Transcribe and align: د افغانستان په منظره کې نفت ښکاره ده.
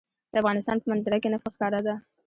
د 0.31 0.33
افغانستان 0.41 0.77
په 0.79 0.87
منظره 0.91 1.17
کې 1.21 1.29
نفت 1.33 1.47
ښکاره 1.53 1.79
ده. 1.87 1.95